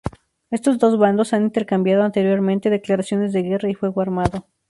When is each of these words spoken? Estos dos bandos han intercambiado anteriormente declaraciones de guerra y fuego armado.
Estos 0.49 0.79
dos 0.79 0.97
bandos 0.97 1.31
han 1.31 1.43
intercambiado 1.43 2.01
anteriormente 2.01 2.71
declaraciones 2.71 3.33
de 3.33 3.43
guerra 3.43 3.69
y 3.69 3.75
fuego 3.75 4.01
armado. 4.01 4.47